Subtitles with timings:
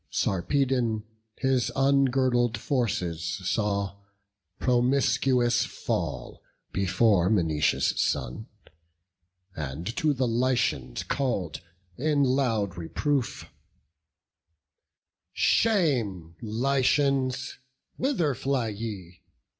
[0.09, 1.03] Sarpedon
[1.37, 3.97] his ungirdled forces saw
[4.59, 6.41] Promiscuous fall
[6.73, 8.47] before Menoetius' son,
[9.55, 11.61] And to the Lycians call'd
[11.99, 13.47] in loud reproof:
[15.33, 17.59] "Shame, Lycians!
[17.97, 19.21] whither fly ye?